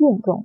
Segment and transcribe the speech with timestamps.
[0.00, 0.44] 运动。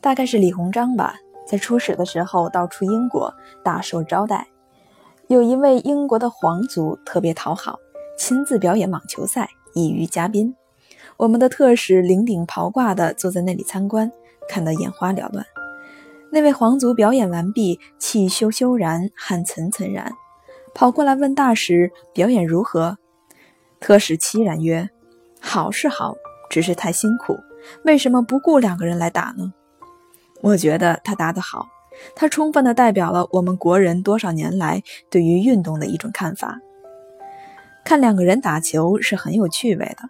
[0.00, 1.16] 大概是李鸿章吧，
[1.46, 4.48] 在出使的时候到处英国大受招待，
[5.26, 7.78] 有一位英国的皇族特别讨好，
[8.16, 10.54] 亲自表演网球赛，以娱嘉宾。
[11.16, 14.10] 我们的特使领顶袍挂的坐在那里参观，
[14.48, 15.44] 看得眼花缭乱。
[16.30, 20.12] 那位皇族表演完毕，气咻咻然，汗涔涔然，
[20.74, 22.98] 跑过来问大使表演如何。
[23.80, 24.90] 特使凄然曰
[25.40, 26.14] ：“好是好，
[26.50, 27.36] 只是太辛苦。
[27.84, 29.52] 为什么不雇两个人来打呢？”
[30.42, 31.66] 我觉得他答得好，
[32.14, 36.60] 他充分地代表了我们国人多少年来对于运动的一种看法。
[37.84, 40.08] 看两个人打球是很有趣味的。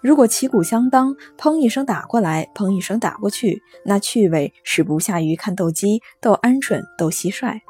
[0.00, 7.60] 如果旗鼓相当，砰一声打过来，砰一声打过去，那趣味是不下于看斗鸡、斗鹌鹑、斗蟋蟀。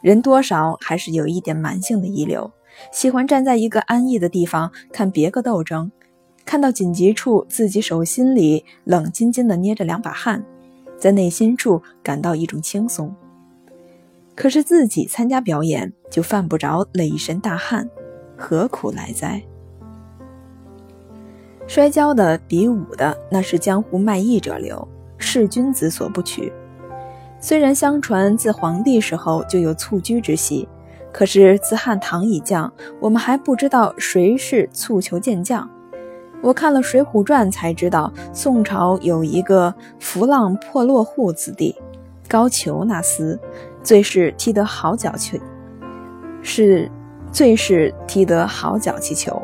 [0.00, 2.52] 人多少还是有一点蛮性的遗留，
[2.92, 5.90] 喜欢站在一个安逸的地方看别个斗争，
[6.44, 10.44] 看到紧急处，自己手心里冷津津地捏着两把汗，
[10.98, 13.14] 在内心处感到一种轻松。
[14.34, 17.88] 可是自己参加表演，就犯不着累一身大汗，
[18.36, 19.42] 何苦来哉？
[21.66, 26.52] 摔跤的、比武的，那是江湖卖艺者流，是君子所不取。
[27.40, 30.68] 虽然相传自黄帝时候就有蹴鞠之戏，
[31.12, 35.68] 可是自汉唐以降，我们还不知道谁是蹴球健将。
[36.42, 41.74] 我看了《水浒传》才知道，宋朝有一个浮浪破落户子弟
[42.28, 43.38] 高俅那厮，
[43.82, 45.38] 最是踢得好脚球，
[46.42, 46.90] 是
[47.30, 49.40] 最是踢得好脚气球。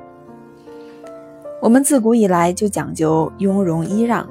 [1.62, 4.28] 我们自古以来就讲究雍容揖让，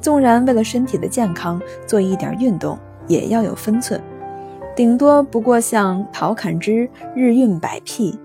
[0.00, 4.00] 纵然为了身体的健康做一点运动，也要有分寸。
[4.76, 8.16] 顶多不过像陶侃之日运百辟，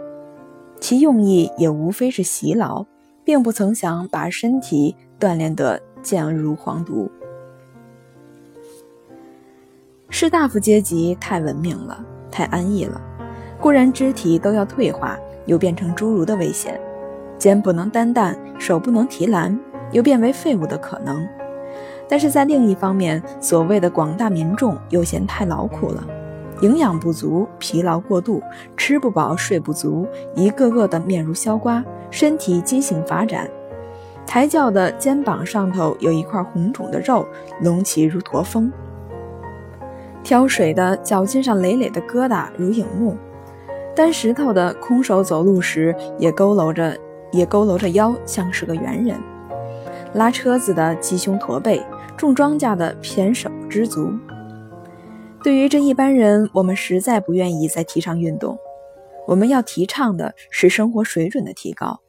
[0.79, 2.85] 其用意也无非是洗劳，
[3.23, 7.09] 并不曾想把身体锻炼得健如黄犊。
[10.09, 13.01] 士大夫阶级太文明了，太安逸了，
[13.59, 16.79] 固然肢体都要退化，有变成侏儒的危险。
[17.39, 19.59] 肩不能担担，手不能提篮，
[19.91, 21.27] 又变为废物的可能。
[22.07, 26.05] 但是在另一方面，所谓的广大民众又嫌太劳苦了，
[26.63, 28.41] 营养不足，疲劳过度，
[28.77, 33.49] 吃不饱，睡不足，一个个的面如削瓜，身体畸形发展。
[34.25, 37.27] 抬轿的肩膀上头有一块红肿的肉，
[37.59, 38.71] 隆起如驼峰；
[40.23, 43.13] 挑水的脚心上累累的疙瘩如影木；
[43.93, 46.97] 担石头的空手走路时也佝偻着。
[47.33, 49.17] 也佝偻着腰，像是个猿人；
[50.13, 51.83] 拉车子的鸡胸驼背，
[52.15, 54.13] 种庄稼的偏手知足。
[55.43, 58.57] 对于这一般人，我们实在不愿意再提倡运动。
[59.27, 61.99] 我们要提倡的是生活水准的提高，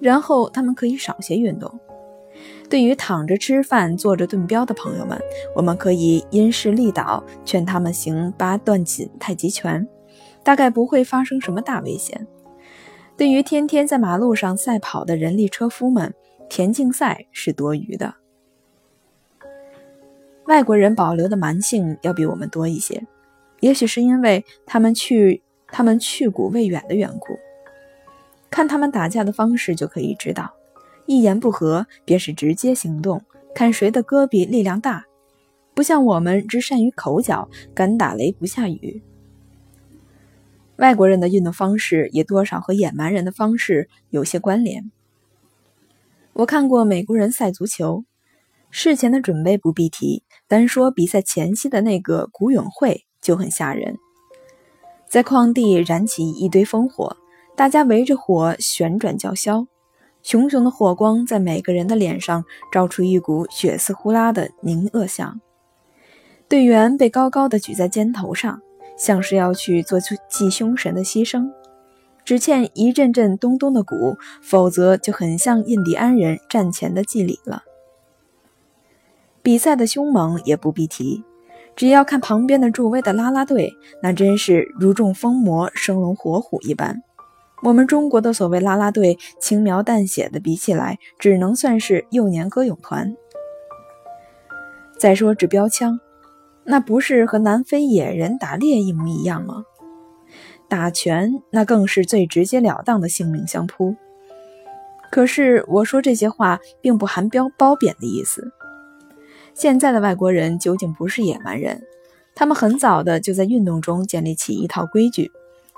[0.00, 1.78] 然后他们可以少些运动。
[2.68, 5.16] 对于躺着吃饭、坐着炖膘的朋友们，
[5.54, 9.86] 我们可以因势利导，劝他们行八段锦太极拳，
[10.42, 12.26] 大概不会发生什么大危险。
[13.16, 16.12] 对于天天在马路上赛跑的人力车夫们，
[16.48, 18.14] 田径赛是多余的。
[20.48, 23.06] 外国人保留的蛮性要比我们多一些，
[23.60, 27.38] 也许是因为他们去他们去古未远的缘故。
[28.48, 30.54] 看他们打架的方式就可以知道，
[31.04, 33.22] 一言不合便是直接行动，
[33.54, 35.04] 看谁的胳膊力量大，
[35.74, 39.02] 不像我们只善于口角，敢打雷不下雨。
[40.76, 44.90] 外国人的运动方式也多少和野蛮人的方式有些关联。
[46.32, 48.04] 我看过美国人赛足球，
[48.70, 53.96] 事前的准备不必提，单说比赛前夕的那个古咏会就很吓人。
[55.08, 57.16] 在矿地燃起一堆烽火，
[57.56, 59.66] 大家围着火旋转叫嚣，
[60.22, 65.40] 熊熊的火光在每个人的脸上照出一股血丝呼啦的凝恶相。
[66.48, 68.60] 队员被高高的举在肩头上。
[68.98, 71.52] 像是要去做出祭凶神的牺牲，
[72.24, 77.62] 只欠一阵阵咚咚的鼓，否则就很像印第安人战前的祭礼了。
[79.42, 81.24] 比赛的凶猛也不必提，
[81.76, 87.02] 只要看旁边的助威的啦啦队，那真是如中疯魔、生龙活虎一般。
[87.62, 93.16] 我们中国的所谓啦啦队，轻描淡写的比起来，只能算是幼年歌咏团。
[94.98, 96.00] 再说指标枪。
[96.70, 99.64] 那不是和南非野人打猎一模一样吗？
[100.68, 103.96] 打拳那更是最直截了当的性命相扑。
[105.10, 108.52] 可是我说这些话，并不含标褒贬的意思。
[109.58, 111.82] 现在的外国人究竟不是野蛮人，
[112.32, 115.32] 他们很早的就在运动中建立起一套规矩，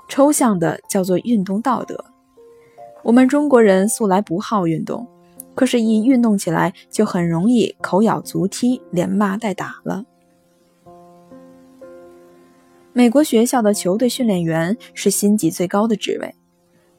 [0.07, 2.05] 抽象的叫做运动道德。
[3.01, 5.07] 我们中国人素来不好运动，
[5.55, 10.05] 可是，一运动起来就很容易口咬足踢，连骂带打了。
[12.93, 16.35] 美国学校的球队训练员是薪级最高的职位，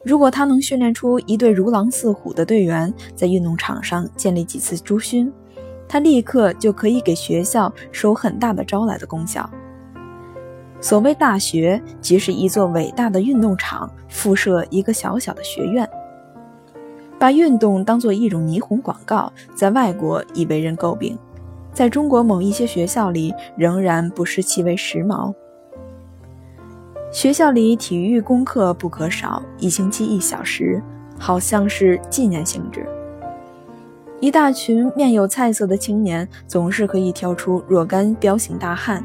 [0.03, 5.33] 如果他能训练出一队如狼似虎的队员，在运动场上建立几次朱勋，
[5.93, 9.47] 他立刻就可以给学校收很大的招来的功效。
[10.81, 15.87] 所谓大学，即是一座伟大的运动场附设一个小小的学院。
[17.19, 21.19] 把运动当做一种霓虹广告，在外国已被人诟病，
[21.75, 25.35] 在中国某一些学校里仍然不失其为时髦。
[27.13, 30.83] 学校里体育功课不可少，一星期一小时，
[31.19, 32.89] 好像是纪念性质。
[34.23, 39.05] 一大群面有菜色的青年总是可以挑出若干彪形大汉。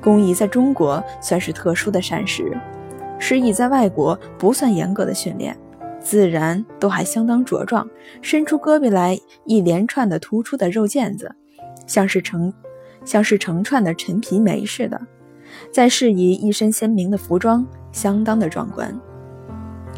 [0.00, 2.56] 工艺在中国算是特殊的膳食，
[3.18, 5.58] 食蚁在外国不算严格的训练。
[5.98, 7.84] 自然都还相当茁壮，
[8.20, 11.34] 伸出胳膊来，一连串的突出的肉腱子，
[11.88, 12.54] 像是成
[13.04, 15.00] 像是成串的陈皮梅似的。
[15.72, 18.96] 再适宜一身鲜明的服装，相当的壮观。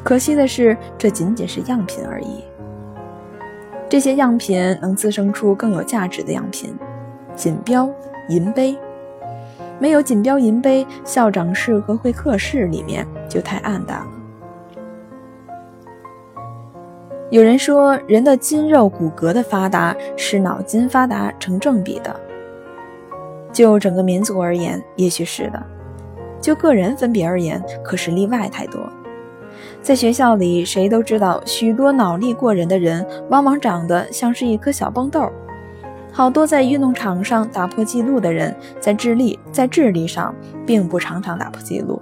[0.02, 2.42] 可惜的是，这仅仅是样品而已。
[3.88, 6.74] 这些样品能滋生出更有价值的样品，
[7.36, 7.88] 锦标、
[8.28, 8.76] 银杯。
[9.78, 14.06] 没有锦标银杯，校长室和会客室里面就太暗淡了。
[17.30, 22.14] 有人说，人的筋肉骨骼的发达是脑筋发达成正比的。
[23.52, 25.58] 就整个民族而言，也许是的；
[26.40, 28.80] 就个人分别而言，可是例外太多。
[29.84, 35.30] 在学校里，谁都知道，许多脑力过人的人，往往长得像是一颗小蹦豆。
[36.10, 40.34] 好多在运动场上打破纪录的人，在智力在智力上
[40.64, 42.00] 并不常常打破纪录，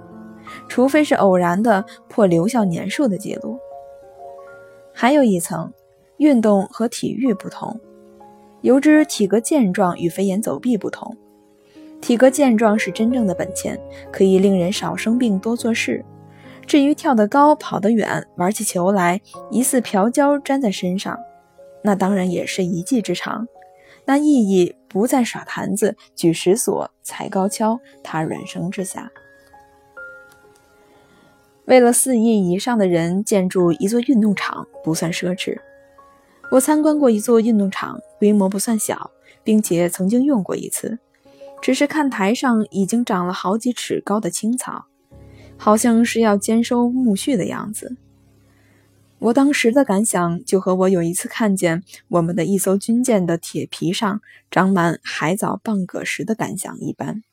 [0.69, 3.59] 除非是偶然的破留校年数的记录。
[4.93, 5.69] 还有一层，
[6.15, 7.77] 运动和体育不同。
[8.61, 11.17] 由之体格健壮与飞檐走壁不同，
[11.99, 13.77] 体格健壮是真正的本钱，
[14.09, 16.05] 可以令人少生病多做事。
[16.65, 19.21] 至于跳得高、跑得远、玩起球来
[19.51, 21.19] 疑似瓢胶粘在身上，
[21.83, 23.47] 那当然也是一技之长。
[24.05, 29.11] 那意义不在耍坛子、举石锁、踩高跷、踏软绳之下。
[31.65, 35.57] 为了四亿以上的人建筑一座运动场不算奢侈。
[36.51, 39.11] 我参观过一座运动场，规模不算小，
[39.43, 40.99] 并且曾经用过一次。
[41.61, 44.87] 只是看台上已经长了好几尺高的青草，
[45.63, 47.95] 好像是要兼收苜蓿的样子。
[49.17, 54.19] 我当时的感想就和我有一次看见我们的一艘军舰的铁皮上
[54.51, 57.23] 长满海藻蚌蛤石的感想一般。